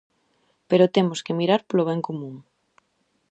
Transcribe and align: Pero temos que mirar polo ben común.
Pero 0.69 0.93
temos 0.95 1.19
que 1.25 1.37
mirar 1.39 1.61
polo 1.67 1.87
ben 1.89 2.01
común. 2.07 2.35